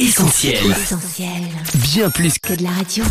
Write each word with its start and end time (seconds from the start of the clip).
Essentiel. 0.00 0.54
Essentiel. 0.70 1.28
Bien 1.74 2.08
plus 2.08 2.38
que 2.38 2.48
Que 2.48 2.54
de 2.54 2.62
la 2.62 2.70
radio. 2.70 3.04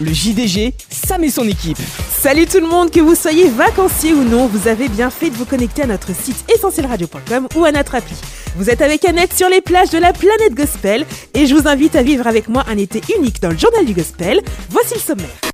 Le 0.00 0.12
JDG, 0.12 0.74
Sam 0.88 1.24
et 1.24 1.30
son 1.30 1.48
équipe. 1.48 1.78
Salut 2.08 2.46
tout 2.46 2.60
le 2.60 2.68
monde, 2.68 2.92
que 2.92 3.00
vous 3.00 3.16
soyez 3.16 3.48
vacancier 3.48 4.12
ou 4.12 4.22
non, 4.22 4.46
vous 4.46 4.68
avez 4.68 4.88
bien 4.88 5.10
fait 5.10 5.30
de 5.30 5.34
vous 5.34 5.46
connecter 5.46 5.82
à 5.82 5.86
notre 5.86 6.14
site 6.14 6.44
essentielradio.com 6.54 7.48
ou 7.56 7.64
à 7.64 7.72
notre 7.72 7.96
appli. 7.96 8.14
Vous 8.54 8.70
êtes 8.70 8.82
avec 8.82 9.04
Annette 9.04 9.36
sur 9.36 9.48
les 9.48 9.62
plages 9.62 9.90
de 9.90 9.98
la 9.98 10.12
planète 10.12 10.54
gospel 10.54 11.06
et 11.34 11.46
je 11.46 11.54
vous 11.56 11.66
invite 11.66 11.96
à 11.96 12.04
vivre 12.04 12.28
avec 12.28 12.48
moi 12.48 12.64
un 12.68 12.78
été 12.78 13.02
unique 13.18 13.42
dans 13.42 13.50
le 13.50 13.58
journal 13.58 13.84
du 13.84 13.94
gospel. 13.94 14.42
Voici 14.70 14.94
le 14.94 15.00
sommaire. 15.00 15.49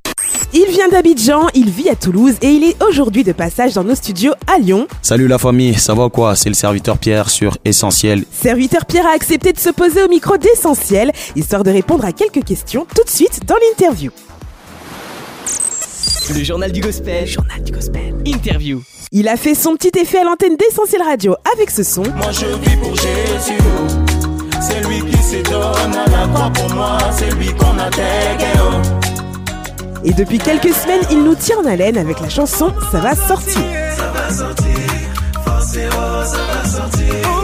Il 0.58 0.68
vient 0.70 0.88
d'Abidjan, 0.88 1.48
il 1.52 1.68
vit 1.68 1.90
à 1.90 1.96
Toulouse 1.96 2.36
et 2.40 2.48
il 2.48 2.64
est 2.64 2.82
aujourd'hui 2.82 3.24
de 3.24 3.32
passage 3.32 3.74
dans 3.74 3.84
nos 3.84 3.94
studios 3.94 4.32
à 4.46 4.56
Lyon. 4.56 4.88
Salut 5.02 5.28
la 5.28 5.36
famille, 5.36 5.74
ça 5.74 5.92
va 5.92 6.08
quoi? 6.08 6.34
C'est 6.34 6.48
le 6.48 6.54
serviteur 6.54 6.96
Pierre 6.96 7.28
sur 7.28 7.58
Essentiel. 7.66 8.24
Serviteur 8.30 8.86
Pierre 8.86 9.06
a 9.06 9.10
accepté 9.10 9.52
de 9.52 9.58
se 9.58 9.68
poser 9.68 10.02
au 10.02 10.08
micro 10.08 10.38
d'essentiel, 10.38 11.12
histoire 11.34 11.62
de 11.62 11.70
répondre 11.70 12.06
à 12.06 12.12
quelques 12.12 12.42
questions 12.42 12.86
tout 12.94 13.04
de 13.04 13.10
suite 13.10 13.40
dans 13.44 13.56
l'interview. 13.68 14.10
le 16.34 16.42
journal 16.42 16.72
du 16.72 16.80
gospel. 16.80 17.26
Journal 17.26 17.62
du 17.62 17.72
gospel. 17.72 18.14
Interview. 18.24 18.80
Il 19.12 19.28
a 19.28 19.36
fait 19.36 19.54
son 19.54 19.76
petit 19.76 20.00
effet 20.00 20.20
à 20.20 20.24
l'antenne 20.24 20.56
d'Essentiel 20.56 21.02
Radio 21.02 21.36
avec 21.54 21.70
ce 21.70 21.82
son. 21.82 22.00
Moi 22.02 22.32
je 22.32 22.46
vis 22.46 22.76
pour 22.78 22.96
Jésus. 22.96 23.60
C'est 24.62 24.88
lui 24.88 25.04
qui 25.04 25.22
se 25.22 25.50
donne 25.50 25.94
à 25.94 26.08
la 26.10 26.26
croix 26.32 26.50
pour 26.50 26.74
moi. 26.74 26.96
C'est 27.14 27.30
lui 27.34 27.48
qu'on 27.48 27.78
a 27.78 27.90
oh. 28.56 29.05
Et 30.06 30.12
depuis 30.12 30.38
quelques 30.38 30.72
semaines, 30.72 31.02
il 31.10 31.24
nous 31.24 31.34
tient 31.34 31.58
en 31.58 31.66
haleine 31.66 31.98
avec 31.98 32.20
la 32.20 32.28
chanson 32.28 32.72
Ça 32.92 33.00
va 33.00 33.16
sortir. 33.16 33.60
Ça 33.96 34.12
va 34.12 34.30
sortir. 34.30 34.76
Forcément, 35.44 36.24
ça 36.24 36.38
va 36.46 36.64
sortir. 36.64 37.35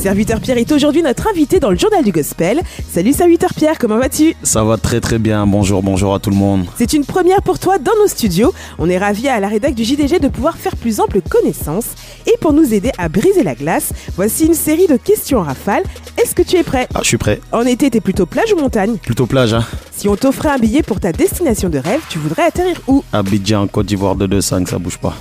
Serviteur 0.00 0.40
Pierre 0.40 0.56
est 0.56 0.72
aujourd'hui 0.72 1.02
notre 1.02 1.28
invité 1.28 1.60
dans 1.60 1.70
le 1.70 1.76
journal 1.76 2.02
du 2.02 2.10
gospel. 2.10 2.62
Salut 2.90 3.12
Serviteur 3.12 3.52
Pierre, 3.52 3.76
comment 3.78 3.98
vas-tu? 3.98 4.34
Ça 4.42 4.64
va 4.64 4.78
très 4.78 4.98
très 4.98 5.18
bien, 5.18 5.46
bonjour, 5.46 5.82
bonjour 5.82 6.14
à 6.14 6.18
tout 6.18 6.30
le 6.30 6.36
monde. 6.36 6.64
C'est 6.78 6.94
une 6.94 7.04
première 7.04 7.42
pour 7.42 7.58
toi 7.58 7.76
dans 7.76 7.92
nos 8.00 8.08
studios. 8.08 8.54
On 8.78 8.88
est 8.88 8.96
ravis 8.96 9.28
à 9.28 9.38
la 9.40 9.48
rédac 9.48 9.74
du 9.74 9.84
JDG 9.84 10.18
de 10.18 10.28
pouvoir 10.28 10.56
faire 10.56 10.74
plus 10.76 11.00
ample 11.00 11.20
connaissance. 11.20 11.84
Et 12.26 12.34
pour 12.40 12.54
nous 12.54 12.72
aider 12.72 12.92
à 12.96 13.10
briser 13.10 13.42
la 13.42 13.54
glace, 13.54 13.92
voici 14.16 14.46
une 14.46 14.54
série 14.54 14.86
de 14.86 14.96
questions 14.96 15.40
en 15.40 15.42
rafale. 15.42 15.82
Est-ce 16.16 16.34
que 16.34 16.40
tu 16.42 16.56
es 16.56 16.62
prêt? 16.62 16.88
Ah, 16.94 17.00
je 17.02 17.08
suis 17.08 17.18
prêt. 17.18 17.38
En 17.52 17.66
été, 17.66 17.90
t'es 17.90 18.00
plutôt 18.00 18.24
plage 18.24 18.54
ou 18.54 18.56
montagne? 18.58 18.96
Plutôt 18.96 19.26
plage, 19.26 19.52
hein 19.52 19.66
Si 19.94 20.08
on 20.08 20.16
t'offrait 20.16 20.48
un 20.48 20.58
billet 20.58 20.82
pour 20.82 20.98
ta 20.98 21.12
destination 21.12 21.68
de 21.68 21.76
rêve, 21.76 22.00
tu 22.08 22.18
voudrais 22.18 22.44
atterrir 22.44 22.80
où? 22.86 23.04
Abidjan, 23.12 23.66
Côte 23.66 23.84
d'Ivoire 23.84 24.16
225, 24.16 24.66
ça 24.66 24.78
bouge 24.78 24.96
pas. 24.96 25.14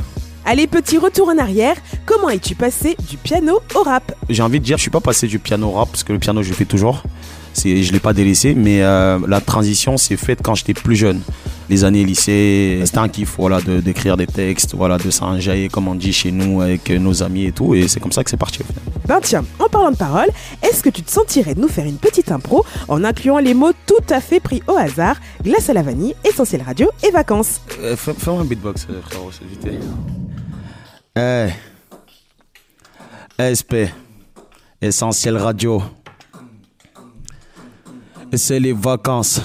Allez, 0.51 0.65
petit 0.65 0.97
retour 0.97 1.27
en 1.29 1.37
arrière. 1.37 1.75
Comment 2.07 2.29
es-tu 2.29 2.55
passé 2.55 2.97
du 3.07 3.17
piano 3.17 3.59
au 3.75 3.83
rap 3.83 4.11
J'ai 4.29 4.41
envie 4.41 4.59
de 4.59 4.65
dire, 4.65 4.77
je 4.77 4.81
suis 4.81 4.89
pas 4.89 4.99
passé 4.99 5.27
du 5.27 5.37
piano 5.37 5.67
au 5.67 5.71
rap, 5.73 5.89
parce 5.91 6.03
que 6.03 6.11
le 6.11 6.17
piano 6.17 6.41
je 6.41 6.49
le 6.49 6.55
fais 6.55 6.65
toujours. 6.65 7.03
C'est, 7.53 7.83
je 7.83 7.93
l'ai 7.93 7.99
pas 7.99 8.13
délaissé, 8.13 8.55
mais 8.55 8.81
euh, 8.81 9.19
la 9.27 9.41
transition 9.41 9.95
s'est 9.97 10.17
faite 10.17 10.39
quand 10.43 10.55
j'étais 10.55 10.73
plus 10.73 10.95
jeune. 10.95 11.21
Les 11.69 11.83
années 11.83 12.03
lycée, 12.03 12.79
c'était 12.83 12.97
un 12.97 13.09
kiff, 13.09 13.35
voilà, 13.37 13.61
de, 13.61 13.79
d'écrire 13.79 14.17
des 14.17 14.25
textes, 14.25 14.73
voilà, 14.73 14.97
de 14.97 15.11
s'enjailler, 15.11 15.67
comme 15.67 15.87
on 15.87 15.93
dit 15.93 16.13
chez 16.13 16.31
nous, 16.31 16.61
avec 16.61 16.89
nos 16.89 17.21
amis 17.21 17.45
et 17.45 17.51
tout, 17.51 17.75
et 17.75 17.87
c'est 17.87 17.99
comme 17.99 18.11
ça 18.11 18.23
que 18.23 18.31
c'est 18.31 18.37
parti. 18.37 18.61
Ben 19.07 19.19
tiens, 19.21 19.45
en 19.59 19.67
parlant 19.69 19.91
de 19.91 19.97
parole, 19.97 20.29
est-ce 20.63 20.81
que 20.81 20.89
tu 20.89 21.03
te 21.03 21.11
sentirais 21.11 21.53
de 21.53 21.61
nous 21.61 21.67
faire 21.67 21.85
une 21.85 21.97
petite 21.97 22.31
impro 22.31 22.65
en 22.87 23.03
incluant 23.03 23.37
les 23.37 23.53
mots 23.53 23.73
tout 23.85 23.93
à 24.09 24.19
fait 24.19 24.39
pris 24.39 24.63
au 24.67 24.77
hasard 24.77 25.17
Glace 25.43 25.69
à 25.69 25.73
la 25.73 25.83
vanille, 25.83 26.15
essentiel 26.27 26.63
radio 26.65 26.89
et 27.07 27.11
vacances? 27.11 27.61
Euh, 27.83 27.95
fais- 27.95 28.13
Fais-moi 28.17 28.41
un 28.41 28.45
beatbox, 28.45 28.87
frérot, 29.09 29.31
s'il 29.31 29.47
vous 29.47 29.55
plaît. 29.61 29.79
Hey. 31.19 31.51
SP. 33.35 33.91
Essentiel 34.81 35.35
Radio. 35.35 35.83
C'est 38.33 38.57
les 38.57 38.71
vacances. 38.71 39.41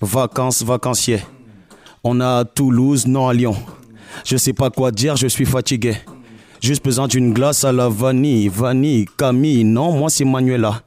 Vacances, 0.00 0.62
vacanciers. 0.62 1.20
On 2.04 2.20
a 2.20 2.38
à 2.38 2.44
Toulouse, 2.44 3.08
non 3.08 3.26
à 3.26 3.34
Lyon. 3.34 3.56
Je 4.24 4.36
sais 4.36 4.52
pas 4.52 4.70
quoi 4.70 4.92
dire, 4.92 5.16
je 5.16 5.26
suis 5.26 5.46
fatigué. 5.46 5.96
Juste 6.62 6.84
besoin 6.84 7.08
d'une 7.08 7.32
glace 7.32 7.64
à 7.64 7.72
la 7.72 7.88
vanille. 7.88 8.46
Vanille, 8.46 9.06
Camille. 9.18 9.64
Non, 9.64 9.98
moi 9.98 10.10
c'est 10.10 10.24
Manuela. 10.24 10.80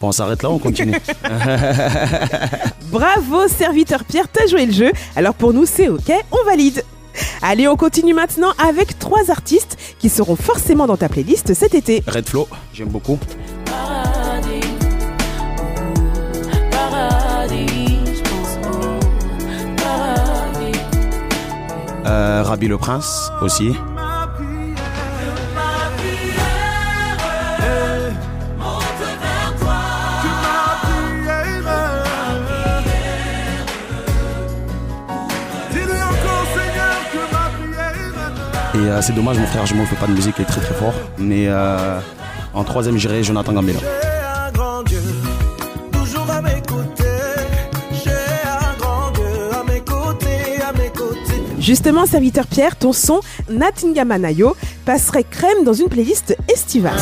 Bon, 0.00 0.08
on 0.08 0.12
s'arrête 0.12 0.42
là, 0.42 0.48
on 0.48 0.58
continue. 0.58 0.96
Bravo, 2.90 3.48
serviteur 3.48 4.02
Pierre, 4.04 4.28
t'as 4.32 4.46
joué 4.46 4.64
le 4.64 4.72
jeu. 4.72 4.92
Alors 5.14 5.34
pour 5.34 5.52
nous, 5.52 5.66
c'est 5.66 5.88
ok, 5.88 6.10
on 6.30 6.42
valide. 6.46 6.82
Allez, 7.44 7.66
on 7.66 7.76
continue 7.76 8.14
maintenant 8.14 8.52
avec 8.56 9.00
trois 9.00 9.32
artistes 9.32 9.76
qui 9.98 10.08
seront 10.08 10.36
forcément 10.36 10.86
dans 10.86 10.96
ta 10.96 11.08
playlist 11.08 11.54
cet 11.54 11.74
été. 11.74 12.04
Red 12.06 12.28
Flow, 12.28 12.46
j'aime 12.72 12.88
beaucoup. 12.88 13.18
Euh, 22.06 22.42
Rabbi 22.44 22.68
le 22.68 22.78
Prince 22.78 23.32
aussi. 23.40 23.72
Et 38.82 38.88
euh, 38.88 39.00
c'est 39.00 39.12
dommage, 39.12 39.38
mon 39.38 39.46
frère 39.46 39.64
Jumeau 39.64 39.84
fait 39.84 39.96
pas 39.96 40.08
de 40.08 40.12
musique, 40.12 40.34
il 40.38 40.42
est 40.42 40.44
très 40.44 40.60
très 40.60 40.74
fort. 40.74 40.94
Mais 41.16 41.46
euh, 41.46 42.00
en 42.52 42.64
troisième, 42.64 42.98
j'irai 42.98 43.22
Jonathan 43.22 43.52
Gambella. 43.52 43.78
J'ai 43.78 43.86
un 43.86 44.50
grand 44.50 44.82
Dieu, 44.82 44.98
toujours 45.92 46.28
à 46.28 46.42
mes 46.42 46.60
côtés. 46.66 47.04
J'ai 47.92 48.10
un 48.10 48.76
grand 48.78 49.12
Dieu 49.12 49.24
à 49.52 49.62
mes 49.72 49.80
côtés, 49.80 50.62
à 50.68 50.72
mes 50.72 50.88
côtés. 50.88 51.42
Justement, 51.60 52.06
serviteur 52.06 52.46
Pierre, 52.48 52.74
ton 52.74 52.92
son 52.92 53.20
Natinga 53.48 54.04
Manayo 54.04 54.56
passerait 54.84 55.24
crème 55.24 55.62
dans 55.64 55.74
une 55.74 55.88
playlist 55.88 56.36
estivale. 56.52 56.98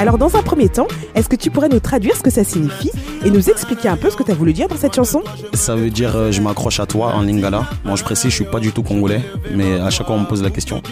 Alors 0.00 0.16
dans 0.16 0.36
un 0.36 0.42
premier 0.42 0.68
temps, 0.70 0.88
est-ce 1.14 1.28
que 1.28 1.36
tu 1.36 1.50
pourrais 1.50 1.68
nous 1.68 1.80
traduire 1.80 2.16
ce 2.16 2.22
que 2.22 2.30
ça 2.30 2.44
signifie 2.44 2.90
et 3.24 3.30
nous 3.30 3.50
expliquer 3.50 3.88
un 3.88 3.96
peu 3.96 4.10
ce 4.10 4.16
que 4.16 4.22
tu 4.22 4.30
as 4.30 4.34
voulu 4.34 4.52
dire 4.52 4.68
dans 4.68 4.76
cette 4.76 4.94
chanson 4.94 5.22
Ça 5.54 5.74
veut 5.74 5.90
dire 5.90 6.16
euh, 6.16 6.32
je 6.32 6.40
m'accroche 6.40 6.80
à 6.80 6.86
toi 6.86 7.14
en 7.14 7.22
lingala. 7.22 7.64
Bon, 7.84 7.96
je 7.96 8.04
précise, 8.04 8.30
je 8.30 8.36
suis 8.36 8.44
pas 8.44 8.60
du 8.60 8.72
tout 8.72 8.82
congolais, 8.82 9.22
mais 9.54 9.80
à 9.80 9.90
chaque 9.90 10.06
fois 10.06 10.16
on 10.16 10.20
me 10.20 10.26
pose 10.26 10.42
la 10.42 10.50
question. 10.50 10.82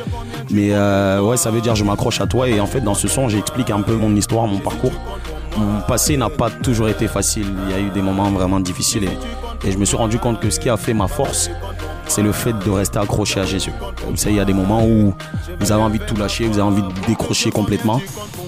Mais 0.50 0.70
euh, 0.72 1.20
ouais, 1.20 1.36
ça 1.36 1.50
veut 1.50 1.60
dire 1.60 1.74
je 1.74 1.84
m'accroche 1.84 2.20
à 2.20 2.26
toi. 2.26 2.48
Et 2.48 2.60
en 2.60 2.66
fait, 2.66 2.80
dans 2.80 2.94
ce 2.94 3.08
son, 3.08 3.28
j'explique 3.28 3.70
un 3.70 3.82
peu 3.82 3.94
mon 3.94 4.14
histoire, 4.14 4.46
mon 4.46 4.58
parcours. 4.58 4.92
Mon 5.56 5.80
passé 5.80 6.16
n'a 6.16 6.30
pas 6.30 6.50
toujours 6.50 6.88
été 6.88 7.08
facile. 7.08 7.46
Il 7.66 7.70
y 7.70 7.74
a 7.74 7.80
eu 7.80 7.90
des 7.90 8.02
moments 8.02 8.30
vraiment 8.30 8.60
difficiles 8.60 9.08
et 9.64 9.72
je 9.72 9.78
me 9.78 9.84
suis 9.84 9.96
rendu 9.96 10.18
compte 10.18 10.40
que 10.40 10.50
ce 10.50 10.58
qui 10.58 10.68
a 10.68 10.76
fait 10.76 10.94
ma 10.94 11.08
force, 11.08 11.50
c'est 12.10 12.22
le 12.22 12.32
fait 12.32 12.52
de 12.52 12.70
rester 12.70 12.98
accroché 12.98 13.38
à 13.38 13.44
Jésus. 13.44 13.70
Vous 14.08 14.16
savez, 14.16 14.34
il 14.34 14.38
y 14.38 14.40
a 14.40 14.44
des 14.44 14.52
moments 14.52 14.84
où 14.84 15.14
vous 15.60 15.72
avez 15.72 15.80
envie 15.80 16.00
de 16.00 16.04
tout 16.04 16.16
lâcher, 16.16 16.44
vous 16.46 16.58
avez 16.58 16.62
envie 16.62 16.82
de 16.82 17.06
décrocher 17.06 17.52
complètement. 17.52 18.00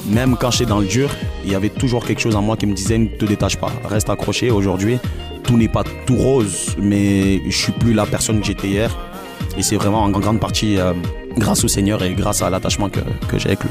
Même 0.06 0.36
quand 0.36 0.50
j'étais 0.50 0.66
dans 0.66 0.80
le 0.80 0.86
dur, 0.86 1.10
il 1.44 1.52
y 1.52 1.54
avait 1.54 1.68
toujours 1.68 2.04
quelque 2.04 2.20
chose 2.20 2.34
en 2.34 2.42
moi 2.42 2.56
qui 2.56 2.66
me 2.66 2.74
disait 2.74 2.98
ne 2.98 3.06
te 3.06 3.24
détache 3.24 3.56
pas, 3.56 3.70
reste 3.84 4.10
accroché. 4.10 4.50
Aujourd'hui, 4.50 4.98
tout 5.44 5.56
n'est 5.56 5.68
pas 5.68 5.84
tout 6.06 6.16
rose, 6.16 6.74
mais 6.76 7.40
je 7.48 7.56
suis 7.56 7.72
plus 7.72 7.94
la 7.94 8.04
personne 8.04 8.40
que 8.40 8.46
j'étais 8.46 8.66
hier. 8.66 8.98
Et 9.56 9.62
c'est 9.62 9.76
vraiment 9.76 10.02
en 10.02 10.10
grande 10.10 10.40
partie 10.40 10.78
euh, 10.78 10.92
grâce 11.36 11.62
au 11.62 11.68
Seigneur 11.68 12.02
et 12.02 12.14
grâce 12.14 12.42
à 12.42 12.50
l'attachement 12.50 12.88
que, 12.88 13.00
que 13.28 13.38
j'ai 13.38 13.48
avec 13.48 13.62
lui. 13.62 13.70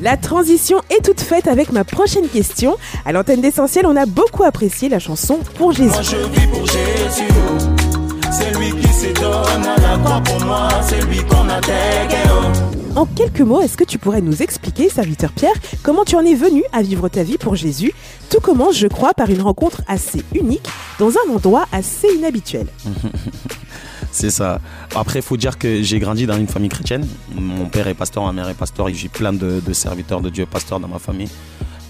La 0.00 0.16
transition 0.16 0.78
est 0.90 1.04
toute 1.04 1.20
faite 1.20 1.48
avec 1.48 1.72
ma 1.72 1.82
prochaine 1.82 2.28
question. 2.28 2.76
À 3.04 3.10
l'antenne 3.10 3.40
d'essentiel, 3.40 3.84
on 3.86 3.96
a 3.96 4.06
beaucoup 4.06 4.44
apprécié 4.44 4.88
la 4.88 5.00
chanson 5.00 5.40
Pour 5.56 5.72
Jésus. 5.72 5.90
Moi 5.90 6.02
je 6.02 6.16
vis 6.16 6.46
pour 6.46 6.66
Jésus. 6.66 7.81
C'est 8.62 8.70
lui 8.70 8.80
qui 8.80 8.92
se 8.92 9.20
donne 9.20 9.66
à 9.66 9.76
la 9.76 9.98
croix 9.98 10.20
pour 10.20 10.40
moi. 10.46 10.68
C'est 10.82 11.00
lui 11.06 11.18
qu'on 11.24 11.48
a. 11.48 11.60
En 12.94 13.06
quelques 13.06 13.40
mots, 13.40 13.60
est-ce 13.60 13.76
que 13.76 13.82
tu 13.82 13.98
pourrais 13.98 14.20
nous 14.20 14.40
expliquer, 14.42 14.88
serviteur 14.88 15.32
Pierre, 15.32 15.54
comment 15.82 16.04
tu 16.04 16.14
en 16.14 16.20
es 16.20 16.34
venu 16.34 16.62
à 16.72 16.82
vivre 16.82 17.08
ta 17.08 17.24
vie 17.24 17.38
pour 17.38 17.56
Jésus? 17.56 17.92
Tout 18.30 18.38
commence, 18.40 18.76
je 18.76 18.86
crois, 18.86 19.14
par 19.14 19.30
une 19.30 19.40
rencontre 19.40 19.82
assez 19.88 20.22
unique 20.34 20.68
dans 21.00 21.10
un 21.10 21.34
endroit 21.34 21.66
assez 21.72 22.06
inhabituel. 22.14 22.66
C'est 24.12 24.30
ça. 24.30 24.60
Après, 24.94 25.18
il 25.20 25.22
faut 25.22 25.38
dire 25.38 25.58
que 25.58 25.82
j'ai 25.82 25.98
grandi 25.98 26.26
dans 26.26 26.36
une 26.36 26.46
famille 26.46 26.68
chrétienne. 26.68 27.06
Mon 27.34 27.66
père 27.66 27.88
est 27.88 27.94
pasteur, 27.94 28.24
ma 28.24 28.32
mère 28.32 28.48
est 28.48 28.54
pasteur 28.54 28.88
et 28.90 28.94
j'ai 28.94 29.08
plein 29.08 29.32
de, 29.32 29.60
de 29.60 29.72
serviteurs 29.72 30.20
de 30.20 30.30
Dieu 30.30 30.46
pasteurs 30.46 30.78
dans 30.78 30.88
ma 30.88 30.98
famille. 30.98 31.30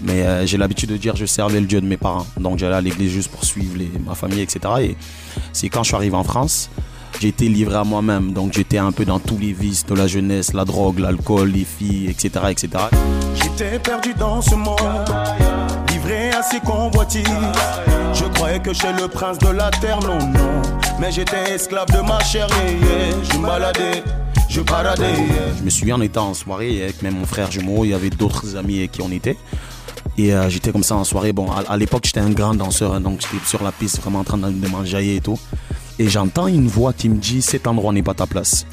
Mais 0.03 0.21
euh, 0.23 0.45
j'ai 0.45 0.57
l'habitude 0.57 0.89
de 0.89 0.97
dire 0.97 1.15
je 1.15 1.25
servais 1.25 1.59
le 1.61 1.65
Dieu 1.65 1.79
de 1.81 1.85
mes 1.85 1.97
parents. 1.97 2.25
Donc 2.39 2.59
j'allais 2.59 2.75
à 2.75 2.81
l'église 2.81 3.11
juste 3.11 3.31
pour 3.31 3.43
suivre 3.45 3.77
les- 3.77 3.91
ma 4.05 4.15
famille, 4.15 4.41
etc. 4.41 4.59
Et 4.81 4.97
c'est 5.53 5.69
quand 5.69 5.83
je 5.83 5.87
suis 5.87 5.95
arrivé 5.95 6.15
en 6.15 6.23
France, 6.23 6.69
j'ai 7.21 7.29
été 7.29 7.47
livré 7.47 7.75
à 7.75 7.83
moi-même. 7.83 8.33
Donc 8.33 8.53
j'étais 8.53 8.77
un 8.79 8.91
peu 8.91 9.05
dans 9.05 9.19
tous 9.19 9.37
les 9.37 9.53
vices 9.53 9.85
de 9.85 9.93
la 9.95 10.07
jeunesse, 10.07 10.53
la 10.53 10.65
drogue, 10.65 10.99
l'alcool, 10.99 11.51
les 11.51 11.63
filles, 11.65 12.09
etc. 12.09 12.45
etc. 12.49 12.69
J'étais 13.35 13.79
perdu 13.79 14.13
dans 14.13 14.41
ce 14.41 14.55
monde, 14.55 14.77
livré 15.91 16.31
à 16.31 16.43
ses 16.43 16.59
convoitises. 16.59 17.23
Je 18.13 18.25
croyais 18.25 18.59
que 18.59 18.73
chez 18.73 18.91
le 18.93 19.07
prince 19.07 19.37
de 19.39 19.49
la 19.49 19.71
terre, 19.71 19.99
non, 20.01 20.17
non. 20.19 20.61
Mais 20.99 21.11
j'étais 21.11 21.53
esclave 21.55 21.87
de 21.87 21.99
ma 22.05 22.19
chair, 22.23 22.47
yeah, 22.49 22.71
yeah. 22.71 23.15
Je 23.31 23.37
me 23.37 23.45
baladais, 23.47 24.03
je 24.49 24.61
baladais. 24.61 25.03
yeah. 25.13 25.55
Je 25.57 25.63
me 25.63 25.69
souviens 25.69 25.95
en 25.95 26.01
étant 26.01 26.29
en 26.29 26.33
soirée 26.33 26.83
avec 26.83 27.01
même 27.01 27.15
mon 27.17 27.25
frère 27.25 27.49
jumeau, 27.51 27.85
il 27.85 27.89
y 27.89 27.93
avait 27.93 28.09
d'autres 28.11 28.55
amis 28.55 28.87
qui 28.89 29.01
on 29.01 29.11
était. 29.11 29.37
Et 30.17 30.33
euh, 30.33 30.49
j'étais 30.49 30.71
comme 30.71 30.83
ça 30.83 30.95
en 30.95 31.03
soirée. 31.03 31.33
Bon, 31.33 31.51
à, 31.51 31.61
à 31.61 31.77
l'époque, 31.77 32.03
j'étais 32.05 32.19
un 32.19 32.29
grand 32.29 32.53
danseur, 32.53 32.93
hein, 32.93 33.01
donc 33.01 33.21
j'étais 33.21 33.45
sur 33.45 33.63
la 33.63 33.71
piste 33.71 34.01
vraiment 34.01 34.19
en 34.19 34.23
train 34.23 34.37
de, 34.37 34.67
m'enjailler 34.67 35.17
et 35.17 35.21
tout. 35.21 35.39
Et 35.99 36.09
j'entends 36.09 36.47
une 36.47 36.67
voix 36.67 36.93
qui 36.93 37.09
me 37.09 37.17
dit 37.17 37.41
Cet 37.41 37.67
endroit 37.67 37.93
n'est 37.93 38.03
pas 38.03 38.13
ta 38.13 38.27
place. 38.27 38.65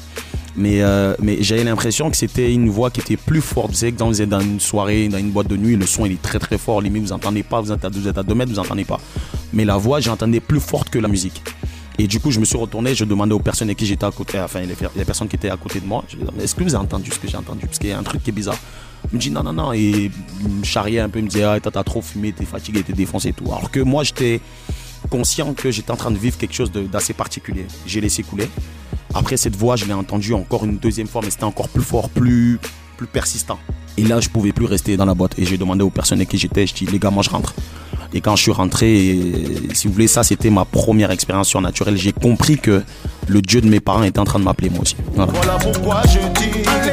Mais, 0.55 0.81
euh, 0.81 1.15
mais 1.19 1.41
j'avais 1.41 1.63
l'impression 1.63 2.11
que 2.11 2.17
c'était 2.17 2.53
une 2.53 2.69
voix 2.69 2.91
qui 2.91 2.99
était 2.99 3.17
plus 3.17 3.41
forte. 3.41 3.69
Vous 3.69 3.77
savez 3.77 3.93
que 3.93 3.99
quand 3.99 4.07
vous 4.07 4.21
êtes 4.21 4.29
dans 4.29 4.41
une 4.41 4.59
soirée, 4.59 5.07
dans 5.07 5.17
une 5.17 5.31
boîte 5.31 5.47
de 5.47 5.55
nuit, 5.55 5.77
le 5.77 5.85
son 5.85 6.05
il 6.05 6.13
est 6.13 6.21
très 6.21 6.39
très 6.39 6.57
fort. 6.57 6.81
Limite, 6.81 7.03
vous 7.03 7.13
entendez 7.13 7.41
pas, 7.41 7.61
vous 7.61 7.71
êtes 7.71 7.85
à, 7.85 7.89
vous 7.89 8.07
êtes 8.07 8.17
à 8.17 8.23
2 8.23 8.35
mètres, 8.35 8.51
vous 8.51 8.59
entendez 8.59 8.83
pas. 8.83 8.99
Mais 9.53 9.65
la 9.65 9.77
voix, 9.77 9.99
j'entendais 10.01 10.41
plus 10.41 10.59
forte 10.59 10.89
que 10.89 10.99
la 10.99 11.07
musique. 11.07 11.41
Et 11.97 12.07
du 12.07 12.19
coup, 12.19 12.31
je 12.31 12.39
me 12.39 12.45
suis 12.45 12.57
retourné, 12.57 12.95
je 12.95 13.05
demandais 13.05 13.33
aux 13.33 13.39
personnes 13.39 13.67
avec 13.67 13.77
qui 13.77 13.85
j'étais 13.85 14.05
à 14.05 14.11
côté, 14.11 14.39
enfin, 14.39 14.61
les, 14.61 15.05
personnes 15.05 15.27
qui 15.27 15.35
étaient 15.35 15.49
à 15.49 15.57
côté 15.57 15.79
de 15.79 15.85
moi, 15.85 16.03
je 16.07 16.17
est-ce 16.41 16.55
que 16.55 16.63
vous 16.63 16.73
avez 16.73 16.83
entendu 16.83 17.11
ce 17.11 17.19
que 17.19 17.27
j'ai 17.27 17.37
entendu? 17.37 17.65
Parce 17.65 17.79
qu'il 17.79 17.89
y 17.89 17.93
a 17.93 17.99
un 17.99 18.03
truc 18.03 18.23
qui 18.23 18.31
est 18.31 18.33
bizarre. 18.33 18.57
Me 19.11 19.17
dit 19.17 19.31
non, 19.31 19.43
non, 19.43 19.53
non. 19.53 19.73
Et 19.73 20.11
il 20.41 20.49
me 20.49 20.63
charriait 20.63 20.99
un 20.99 21.09
peu, 21.09 21.21
me 21.21 21.27
disait, 21.27 21.43
ah, 21.43 21.59
t'as 21.59 21.83
trop 21.83 22.01
fumé, 22.01 22.31
t'es 22.31 22.45
fatigué, 22.45 22.83
t'es 22.83 22.93
défoncé 22.93 23.29
et 23.29 23.33
tout. 23.33 23.45
Alors 23.45 23.71
que 23.71 23.79
moi, 23.79 24.03
j'étais 24.03 24.41
conscient 25.09 25.53
que 25.53 25.71
j'étais 25.71 25.91
en 25.91 25.95
train 25.97 26.11
de 26.11 26.17
vivre 26.17 26.37
quelque 26.37 26.53
chose 26.53 26.71
d'assez 26.71 27.13
particulier. 27.13 27.65
J'ai 27.85 28.01
laissé 28.01 28.23
couler. 28.23 28.47
Après, 29.13 29.35
cette 29.37 29.55
voix, 29.55 29.75
je 29.75 29.85
l'ai 29.85 29.93
entendue 29.93 30.33
encore 30.33 30.63
une 30.63 30.77
deuxième 30.77 31.07
fois, 31.07 31.21
mais 31.23 31.31
c'était 31.31 31.43
encore 31.43 31.67
plus 31.69 31.83
fort, 31.83 32.09
plus, 32.09 32.59
plus 32.97 33.07
persistant. 33.07 33.59
Et 33.97 34.03
là, 34.03 34.21
je 34.21 34.29
pouvais 34.29 34.53
plus 34.53 34.65
rester 34.65 34.95
dans 34.95 35.05
la 35.05 35.13
boîte. 35.13 35.37
Et 35.37 35.45
j'ai 35.45 35.57
demandé 35.57 35.83
aux 35.83 35.89
personnes 35.89 36.19
avec 36.19 36.29
qui 36.29 36.37
j'étais, 36.37 36.65
je 36.65 36.73
dis, 36.73 36.85
les 36.85 36.99
gars, 36.99 37.09
moi, 37.09 37.23
je 37.23 37.29
rentre. 37.29 37.53
Et 38.13 38.21
quand 38.21 38.35
je 38.35 38.43
suis 38.43 38.51
rentré, 38.51 39.17
si 39.73 39.87
vous 39.87 39.93
voulez, 39.93 40.07
ça, 40.07 40.23
c'était 40.23 40.49
ma 40.49 40.65
première 40.65 41.11
expérience 41.11 41.47
surnaturelle. 41.47 41.97
J'ai 41.97 42.11
compris 42.11 42.57
que 42.57 42.83
le 43.27 43.41
Dieu 43.41 43.61
de 43.61 43.69
mes 43.69 43.79
parents 43.79 44.03
était 44.03 44.19
en 44.19 44.25
train 44.25 44.39
de 44.39 44.43
m'appeler, 44.43 44.69
moi 44.69 44.81
aussi. 44.81 44.95
Voilà 45.13 45.57
pourquoi 45.59 46.01
je 46.07 46.19
dis 46.39 46.67
Allez, 46.67 46.91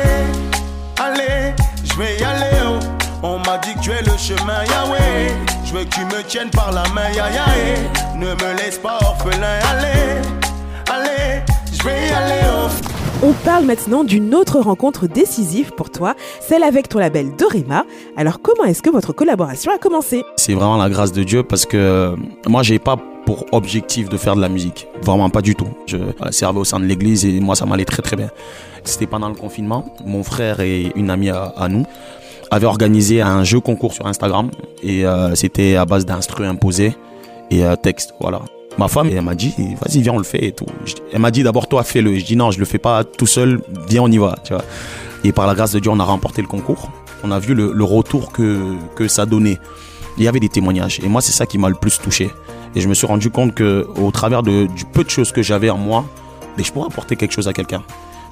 allez, 0.98 1.54
je 1.98 2.02
vais 2.04 2.16
y 2.18 2.22
aller 2.22 2.56
oh. 2.64 2.78
On 3.22 3.38
m'a 3.38 3.58
dit 3.58 3.74
que 3.74 3.80
tu 3.80 3.90
es 3.90 4.02
le 4.02 4.16
chemin 4.16 4.64
Yahweh 4.64 5.34
Je 5.64 5.74
veux 5.74 5.84
que 5.84 5.90
tu 5.90 6.04
me 6.04 6.22
tiennes 6.22 6.50
par 6.50 6.70
la 6.70 6.84
main 6.94 7.10
Yahweh 7.12 8.16
Ne 8.16 8.26
me 8.26 8.56
laisse 8.56 8.78
pas 8.78 8.98
orphelin 9.00 9.58
Allez, 9.70 10.22
allez, 10.92 11.42
je 11.72 11.82
vais 11.82 12.08
y 12.08 12.12
aller 12.12 12.42
oh. 12.46 12.68
On 13.24 13.32
parle 13.32 13.64
maintenant 13.64 14.04
d'une 14.04 14.32
autre 14.36 14.60
rencontre 14.60 15.08
décisive 15.08 15.72
pour 15.72 15.90
toi, 15.90 16.14
celle 16.40 16.62
avec 16.62 16.88
ton 16.88 17.00
label 17.00 17.34
Dorema. 17.36 17.84
Alors 18.16 18.40
comment 18.40 18.62
est-ce 18.62 18.80
que 18.80 18.90
votre 18.90 19.12
collaboration 19.12 19.72
a 19.74 19.78
commencé? 19.78 20.22
C'est 20.36 20.54
vraiment 20.54 20.76
la 20.76 20.88
grâce 20.88 21.10
de 21.10 21.24
Dieu 21.24 21.42
parce 21.42 21.66
que 21.66 21.76
euh, 21.76 22.16
moi, 22.46 22.62
j'ai 22.62 22.78
pas 22.78 22.96
pour 23.26 23.44
objectif 23.50 24.08
de 24.08 24.16
faire 24.16 24.36
de 24.36 24.40
la 24.40 24.48
musique. 24.48 24.86
Vraiment 25.02 25.30
pas 25.30 25.42
du 25.42 25.56
tout. 25.56 25.66
Je 25.86 25.96
euh, 25.96 26.30
servais 26.30 26.60
au 26.60 26.64
sein 26.64 26.78
de 26.78 26.84
l'église 26.84 27.24
et 27.24 27.40
moi, 27.40 27.56
ça 27.56 27.66
m'allait 27.66 27.84
très 27.84 28.02
très 28.02 28.14
bien. 28.14 28.30
C'était 28.84 29.06
pendant 29.06 29.28
le 29.28 29.34
confinement. 29.34 29.84
Mon 30.04 30.22
frère 30.22 30.60
et 30.60 30.92
une 30.96 31.10
amie 31.10 31.30
à, 31.30 31.68
nous 31.68 31.86
avaient 32.50 32.66
organisé 32.66 33.20
un 33.20 33.44
jeu 33.44 33.60
concours 33.60 33.92
sur 33.92 34.06
Instagram 34.06 34.50
et 34.82 35.04
euh, 35.04 35.34
c'était 35.34 35.76
à 35.76 35.84
base 35.84 36.06
d'instru 36.06 36.46
imposés 36.46 36.94
et 37.50 37.64
euh, 37.64 37.76
texte. 37.76 38.14
Voilà. 38.20 38.40
Ma 38.78 38.88
femme, 38.88 39.08
elle 39.10 39.22
m'a 39.22 39.34
dit, 39.34 39.54
vas-y, 39.80 40.02
viens, 40.02 40.12
on 40.12 40.18
le 40.18 40.24
fait 40.24 40.44
et 40.46 40.52
tout. 40.52 40.66
Elle 41.12 41.18
m'a 41.18 41.32
dit 41.32 41.42
d'abord, 41.42 41.66
toi, 41.66 41.82
fais-le. 41.82 42.16
Je 42.16 42.24
dis 42.24 42.36
non, 42.36 42.52
je 42.52 42.60
le 42.60 42.64
fais 42.64 42.78
pas 42.78 43.02
tout 43.02 43.26
seul, 43.26 43.60
viens, 43.88 44.02
on 44.02 44.10
y 44.10 44.18
va. 44.18 44.36
Tu 44.44 44.52
vois. 44.52 44.62
Et 45.24 45.32
par 45.32 45.46
la 45.46 45.54
grâce 45.54 45.72
de 45.72 45.80
Dieu, 45.80 45.90
on 45.90 45.98
a 45.98 46.04
remporté 46.04 46.42
le 46.42 46.48
concours. 46.48 46.90
On 47.24 47.32
a 47.32 47.40
vu 47.40 47.54
le, 47.54 47.84
retour 47.84 48.30
que, 48.30 48.76
que 48.94 49.08
ça 49.08 49.26
donnait. 49.26 49.58
Il 50.16 50.24
y 50.24 50.28
avait 50.28 50.38
des 50.38 50.48
témoignages. 50.48 51.00
Et 51.02 51.08
moi, 51.08 51.20
c'est 51.20 51.32
ça 51.32 51.46
qui 51.46 51.58
m'a 51.58 51.68
le 51.68 51.74
plus 51.74 51.98
touché. 51.98 52.30
Et 52.76 52.80
je 52.80 52.88
me 52.88 52.94
suis 52.94 53.06
rendu 53.06 53.30
compte 53.30 53.54
que, 53.54 53.88
au 53.96 54.12
travers 54.12 54.44
de, 54.44 54.66
du 54.66 54.84
peu 54.84 55.02
de 55.02 55.10
choses 55.10 55.32
que 55.32 55.42
j'avais 55.42 55.70
en 55.70 55.78
moi, 55.78 56.04
mais 56.56 56.62
je 56.62 56.72
pourrais 56.72 56.86
apporter 56.86 57.16
quelque 57.16 57.32
chose 57.32 57.48
à 57.48 57.52
quelqu'un. 57.52 57.82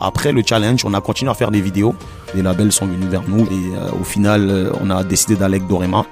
Après 0.00 0.32
le 0.32 0.42
challenge, 0.46 0.84
on 0.84 0.94
a 0.94 1.00
continué 1.00 1.30
à 1.30 1.34
faire 1.34 1.50
des 1.50 1.60
vidéos. 1.60 1.94
Les 2.34 2.42
labels 2.42 2.72
sont 2.72 2.86
venus 2.86 3.08
vers 3.08 3.22
nous. 3.26 3.44
Et 3.44 3.76
euh, 3.76 3.90
au 4.00 4.04
final, 4.04 4.48
euh, 4.50 4.72
on 4.80 4.90
a 4.90 5.04
décidé 5.04 5.36
d'aller 5.36 5.56
avec 5.56 5.68
Dorema. 5.68 6.04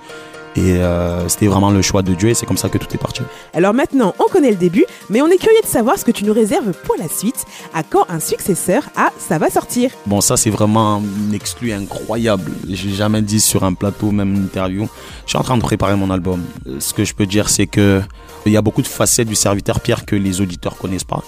Et 0.57 0.77
euh, 0.77 1.29
c'était 1.29 1.49
vraiment 1.49 1.71
le 1.71 1.83
choix 1.83 2.03
de 2.03 2.15
Dieu. 2.15 2.29
Et 2.29 2.35
c'est 2.35 2.47
comme 2.47 2.57
ça 2.57 2.69
que 2.69 2.79
tout 2.79 2.87
est 2.95 2.99
parti. 2.99 3.23
Alors 3.53 3.75
maintenant, 3.75 4.15
on 4.21 4.31
connaît 4.31 4.51
le 4.51 4.57
début, 4.57 4.87
mais 5.11 5.21
on 5.21 5.27
est 5.27 5.37
curieux 5.37 5.61
de 5.63 5.67
savoir 5.69 5.99
ce 5.99 6.05
que 6.05 6.13
tu 6.13 6.25
nous 6.25 6.33
réserves 6.33 6.73
pour 6.85 6.95
la 6.97 7.09
suite. 7.09 7.45
À 7.75 7.83
quand 7.83 8.07
un 8.09 8.21
successeur 8.21 8.85
à 8.97 9.11
Ça 9.19 9.39
va 9.39 9.51
sortir 9.51 9.91
Bon, 10.07 10.21
ça, 10.21 10.37
c'est 10.37 10.51
vraiment 10.51 11.03
une 11.27 11.35
exclue 11.35 11.73
incroyable. 11.73 12.53
J'ai 12.69 12.91
jamais 12.91 13.21
dit 13.21 13.41
sur 13.41 13.65
un 13.65 13.75
plateau, 13.75 14.13
même 14.13 14.35
une 14.35 14.45
interview. 14.45 14.89
Je 15.27 15.31
suis 15.31 15.39
en 15.39 15.43
train 15.43 15.57
de 15.57 15.63
préparer 15.63 15.97
mon 15.97 16.11
album. 16.11 16.43
Ce 16.79 16.95
que 16.95 17.05
je 17.05 17.15
peux 17.15 17.27
dire, 17.27 17.49
c'est 17.49 17.67
que 17.67 18.01
il 18.47 18.53
y 18.53 18.57
a 18.57 18.63
beaucoup 18.63 18.83
de 18.83 18.87
facettes 18.87 19.29
du 19.29 19.35
serviteur 19.35 19.81
Pierre 19.81 20.05
que 20.05 20.17
les 20.17 20.41
auditeurs 20.41 20.77
connaissent 20.77 21.05
pas. 21.05 21.23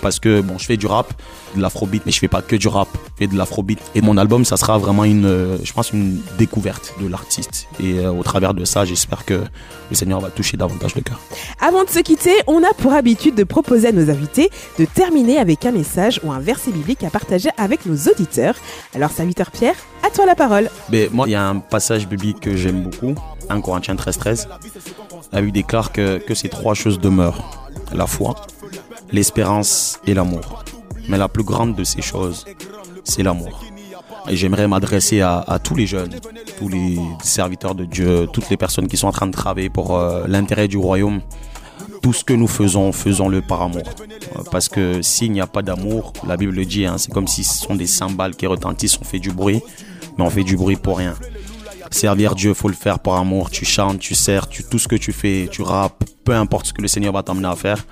Parce 0.00 0.20
que, 0.20 0.40
bon, 0.40 0.58
je 0.58 0.66
fais 0.66 0.76
du 0.76 0.86
rap, 0.86 1.12
de 1.56 1.62
l'afrobeat, 1.62 2.02
mais 2.06 2.12
je 2.12 2.18
fais 2.18 2.28
pas 2.28 2.42
que 2.42 2.56
du 2.56 2.68
rap. 2.68 2.88
Je 2.92 3.24
fais 3.24 3.26
de 3.26 3.36
l'afrobeat. 3.36 3.78
Et 3.94 4.00
mon 4.00 4.16
album, 4.16 4.44
ça 4.44 4.56
sera 4.56 4.78
vraiment 4.78 5.04
une, 5.04 5.26
euh, 5.26 5.58
je 5.62 5.72
pense, 5.72 5.92
une 5.92 6.20
découverte 6.38 6.94
de 7.00 7.06
l'artiste. 7.06 7.66
Et 7.80 7.98
euh, 7.98 8.12
au 8.12 8.22
travers 8.22 8.54
de 8.54 8.64
ça, 8.64 8.84
j'espère 8.84 9.24
que 9.24 9.42
le 9.90 9.96
Seigneur 9.96 10.20
va 10.20 10.30
toucher 10.30 10.56
davantage 10.56 10.94
le 10.94 11.02
cœur. 11.02 11.18
Avant 11.60 11.84
de 11.84 11.90
se 11.90 12.00
quitter, 12.00 12.34
on 12.46 12.62
a 12.62 12.72
pour 12.74 12.92
habitude 12.92 13.34
de 13.34 13.44
proposer 13.44 13.88
à 13.88 13.92
nos 13.92 14.10
invités 14.10 14.50
de 14.78 14.84
terminer 14.84 15.38
avec 15.38 15.64
un 15.66 15.72
message 15.72 16.20
ou 16.22 16.32
un 16.32 16.40
verset 16.40 16.70
biblique 16.70 17.02
à 17.04 17.10
partager 17.10 17.50
avec 17.56 17.86
nos 17.86 17.96
auditeurs. 18.10 18.54
Alors, 18.94 19.10
serviteur 19.10 19.50
Pierre, 19.50 19.76
à 20.06 20.10
toi 20.10 20.26
la 20.26 20.34
parole. 20.34 20.70
Mais 20.90 21.08
moi, 21.12 21.26
il 21.28 21.32
y 21.32 21.34
a 21.34 21.46
un 21.46 21.58
passage 21.58 22.06
biblique 22.06 22.40
que 22.40 22.56
j'aime 22.56 22.82
beaucoup, 22.82 23.14
1 23.48 23.60
Corinthiens 23.60 23.96
13, 23.96 24.18
13. 24.18 24.48
La 25.32 25.40
Bible 25.40 25.52
déclare 25.52 25.92
que, 25.92 26.18
que 26.18 26.34
ces 26.34 26.48
trois 26.48 26.74
choses 26.74 27.00
demeurent 27.00 27.68
la 27.92 28.06
foi, 28.06 28.36
l'espérance 29.12 29.98
et 30.06 30.14
l'amour. 30.14 30.64
Mais 31.08 31.18
la 31.18 31.28
plus 31.28 31.44
grande 31.44 31.74
de 31.74 31.84
ces 31.84 32.02
choses, 32.02 32.44
c'est 33.04 33.22
l'amour. 33.22 33.64
Et 34.28 34.36
j'aimerais 34.36 34.68
m'adresser 34.68 35.22
à, 35.22 35.58
tous 35.62 35.74
les 35.74 35.86
jeunes, 35.86 36.14
tous 36.58 36.68
les 36.68 36.98
serviteurs 37.22 37.74
de 37.74 37.84
Dieu, 37.84 38.26
toutes 38.32 38.50
les 38.50 38.56
personnes 38.56 38.86
qui 38.86 38.96
sont 38.96 39.08
en 39.08 39.12
train 39.12 39.26
de 39.26 39.32
travailler 39.32 39.70
pour 39.70 39.96
euh, 39.96 40.26
l'intérêt 40.26 40.68
du 40.68 40.76
royaume. 40.76 41.20
Tout 42.02 42.12
ce 42.12 42.24
que 42.24 42.34
nous 42.34 42.46
faisons, 42.46 42.92
faisons-le 42.92 43.40
par 43.40 43.62
amour. 43.62 43.82
Euh, 44.36 44.42
Parce 44.50 44.68
que 44.68 45.00
s'il 45.00 45.32
n'y 45.32 45.40
a 45.40 45.46
pas 45.46 45.62
d'amour, 45.62 46.12
la 46.26 46.36
Bible 46.36 46.54
le 46.54 46.64
dit, 46.64 46.84
hein, 46.84 46.98
c'est 46.98 47.10
comme 47.12 47.26
si 47.26 47.42
ce 47.42 47.58
sont 47.58 47.74
des 47.74 47.86
cymbales 47.86 48.36
qui 48.36 48.46
retentissent, 48.46 48.98
on 49.00 49.04
fait 49.04 49.18
du 49.18 49.30
bruit, 49.30 49.62
mais 50.16 50.24
on 50.24 50.30
fait 50.30 50.44
du 50.44 50.56
bruit 50.56 50.76
pour 50.76 50.98
rien. 50.98 51.14
Servir 51.90 52.34
Dieu, 52.34 52.54
faut 52.54 52.68
le 52.68 52.74
faire 52.74 52.98
par 52.98 53.14
amour. 53.14 53.50
Tu 53.50 53.64
chantes, 53.64 53.98
tu 53.98 54.14
sers, 54.14 54.46
tout 54.48 54.78
ce 54.78 54.88
que 54.88 54.96
tu 54.96 55.12
fais, 55.12 55.48
tu 55.50 55.62
rappes, 55.62 56.04
peu 56.24 56.34
importe 56.34 56.66
ce 56.66 56.72
que 56.72 56.82
le 56.82 56.88
Seigneur 56.88 57.12
va 57.12 57.22
t'amener 57.22 57.48
à 57.48 57.56
faire. 57.56 57.84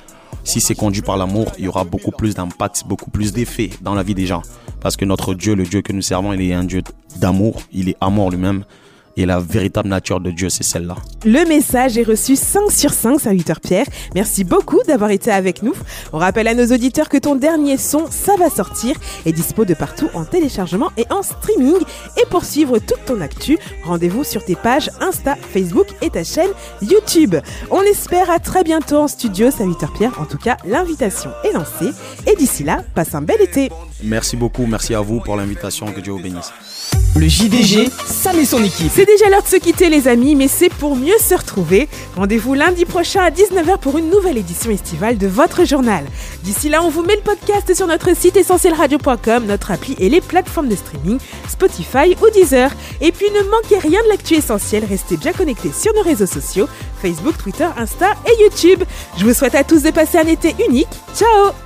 Si 0.45 0.61
c'est 0.61 0.75
conduit 0.75 1.03
par 1.03 1.17
l'amour, 1.17 1.51
il 1.59 1.65
y 1.65 1.69
aura 1.69 1.85
beaucoup 1.85 2.13
plus 2.13 2.35
d'impact, 2.35 2.85
beaucoup 2.87 3.11
plus 3.11 3.33
d'effet 3.33 3.71
dans 3.81 3.95
la 3.95 4.03
vie 4.03 4.15
des 4.15 4.27
gens. 4.27 4.43
Parce 4.81 4.97
que 4.97 5.05
notre 5.05 5.35
Dieu, 5.35 5.55
le 5.55 5.65
Dieu 5.65 5.83
que 5.83 5.93
nous 5.93 6.03
servons, 6.03 6.33
il 6.33 6.41
est 6.43 6.55
un 6.55 6.65
Dieu 6.65 6.83
d'amour. 7.17 7.63
Il 7.73 7.89
est 7.89 7.97
amour 8.01 8.31
lui-même. 8.31 8.65
Et 9.17 9.25
la 9.25 9.41
véritable 9.41 9.89
nature 9.89 10.21
de 10.21 10.31
Dieu, 10.31 10.49
c'est 10.51 10.63
celle-là. 10.63 10.97
Le 11.25 11.49
message 11.49 11.97
est 11.97 12.03
reçu 12.03 12.37
5 12.37 12.71
sur 12.71 12.93
5, 12.93 13.21
serviteur 13.21 13.61
Pierre. 13.61 13.87
Merci 14.15 14.45
beaucoup 14.45 14.81
d'avoir 14.87 15.11
été 15.11 15.31
avec 15.31 15.63
nous. 15.63 15.73
On 16.13 16.19
rappelle 16.19 16.49
à 16.49 16.55
nos 16.55 16.67
auditeurs 16.67 17.09
que 17.09 17.17
ton 17.17 17.35
dernier 17.35 17.79
son, 17.79 18.07
ça 18.11 18.37
va 18.37 18.51
sortir, 18.51 18.97
est 19.25 19.33
dispo 19.33 19.65
de 19.65 19.75
partout 19.75 20.09
en 20.15 20.25
téléchargement 20.25 20.91
et 20.97 21.07
en 21.11 21.23
streaming. 21.23 21.79
Et 22.21 22.27
pour 22.31 22.45
suivre 22.45 22.79
toute 22.79 23.05
ton 23.07 23.21
actu, 23.21 23.59
rendez-vous 23.85 24.25
sur 24.25 24.45
tes 24.45 24.55
pages 24.55 24.91
Insta, 25.01 25.37
Facebook 25.37 25.87
et 26.03 26.11
ta 26.11 26.25
chaîne 26.25 26.51
YouTube. 26.83 27.37
On 27.71 27.83
espère 27.83 28.31
à 28.31 28.39
très 28.39 28.65
bientôt 28.65 28.97
en 28.97 29.09
studio, 29.09 29.51
serviteur 29.51 29.93
Pierre. 29.95 30.21
En 30.21 30.27
tout 30.27 30.39
cas, 30.39 30.59
l'invitation 30.67 31.31
est 31.45 31.53
lancée. 31.53 31.93
Et 32.31 32.37
d'ici 32.37 32.65
là, 32.65 32.85
passe 32.95 33.15
un 33.15 33.23
bel 33.23 33.41
été. 33.41 33.71
Merci 34.03 34.37
beaucoup. 34.37 34.67
Merci 34.67 34.95
à 34.95 35.01
vous 35.01 35.21
pour 35.21 35.37
l'invitation. 35.37 35.93
Que 35.93 36.01
Dieu 36.01 36.13
vous 36.13 36.19
bénisse. 36.21 36.53
Le 37.17 37.29
JDG, 37.29 37.89
Sam 38.07 38.39
et 38.39 38.45
son 38.45 38.63
équipe. 38.63 38.91
C'est 38.95 39.07
déjà 39.07 39.31
l'heure 39.31 39.43
de 39.43 39.49
se 39.49 39.57
quitter 39.57 39.89
les 39.89 40.07
amis, 40.07 40.35
mais 40.35 40.49
c'est 40.49 40.69
pour 40.69 40.97
mieux 40.97 41.17
se 41.19 41.35
retrouver. 41.35 41.89
Rendez-vous 42.15 42.53
lundi 42.53 42.85
prochain 42.85 43.23
à 43.23 43.31
19h 43.31 43.79
pour 43.79 43.97
une 43.97 44.11
nouvelle 44.11 44.37
édition 44.37 44.71
estivale 44.71 45.17
de 45.17 45.27
votre 45.27 45.65
journal. 45.65 46.05
D'ici 46.43 46.69
là, 46.69 46.83
on 46.83 46.91
vous 46.91 47.03
met 47.03 47.17
le 47.17 47.23
podcast 47.23 47.75
sur 47.75 47.87
notre 47.87 48.15
site 48.15 48.37
essentielradio.com, 48.37 49.47
notre 49.47 49.71
appli 49.71 49.97
et 49.99 50.11
les 50.11 50.21
plateformes 50.21 50.69
de 50.69 50.77
streaming, 50.77 51.19
Spotify 51.49 52.15
ou 52.21 52.31
Deezer. 52.35 52.71
Et 53.01 53.13
puis 53.13 53.27
ne 53.31 53.49
manquez 53.51 53.79
rien 53.79 54.03
de 54.05 54.09
l'actu 54.11 54.35
essentiel, 54.35 54.85
restez 54.85 55.17
bien 55.17 55.33
connectés 55.33 55.73
sur 55.73 55.95
nos 55.95 56.03
réseaux 56.03 56.27
sociaux, 56.27 56.69
Facebook, 57.01 57.39
Twitter, 57.39 57.69
Insta 57.79 58.13
et 58.27 58.43
YouTube. 58.43 58.85
Je 59.17 59.25
vous 59.25 59.33
souhaite 59.33 59.55
à 59.55 59.65
tous 59.65 59.83
de 59.83 59.91
passer 59.91 60.19
un 60.19 60.27
été 60.27 60.55
unique. 60.69 60.89
Ciao 61.17 61.66